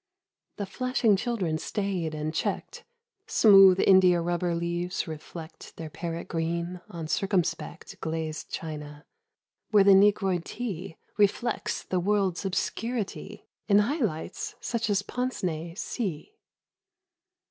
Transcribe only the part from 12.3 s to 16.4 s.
obscurity In high lights such as pincenez see.